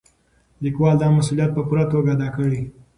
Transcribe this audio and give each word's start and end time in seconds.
لیکوال 0.63 0.95
دا 1.01 1.07
مسؤلیت 1.17 1.51
په 1.53 1.61
پوره 1.67 1.85
توګه 1.91 2.09
ادا 2.15 2.27
کړی. 2.35 2.61